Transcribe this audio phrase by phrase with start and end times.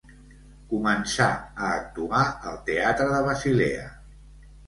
[0.69, 1.27] Començà
[1.65, 3.87] a actuar al Teatre de Basilea.